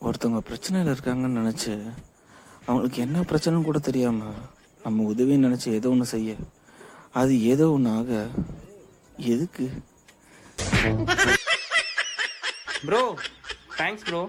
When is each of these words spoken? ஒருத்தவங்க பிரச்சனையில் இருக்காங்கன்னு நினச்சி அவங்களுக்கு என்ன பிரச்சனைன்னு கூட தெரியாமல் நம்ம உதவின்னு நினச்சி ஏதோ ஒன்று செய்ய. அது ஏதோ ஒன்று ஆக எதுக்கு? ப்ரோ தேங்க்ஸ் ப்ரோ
ஒருத்தவங்க 0.00 0.40
பிரச்சனையில் 0.40 0.92
இருக்காங்கன்னு 0.92 1.40
நினச்சி 1.40 1.72
அவங்களுக்கு 2.66 3.00
என்ன 3.00 3.22
பிரச்சனைன்னு 3.22 3.64
கூட 3.64 3.78
தெரியாமல் 3.78 4.38
நம்ம 4.84 5.12
உதவின்னு 5.12 5.46
நினச்சி 5.48 5.68
ஏதோ 5.72 5.88
ஒன்று 5.88 6.06
செய்ய. 6.06 6.30
அது 7.12 7.32
ஏதோ 7.42 7.70
ஒன்று 7.70 7.90
ஆக 7.90 8.10
எதுக்கு? 9.32 9.66
ப்ரோ 12.86 13.02
தேங்க்ஸ் 13.78 14.04
ப்ரோ 14.04 14.22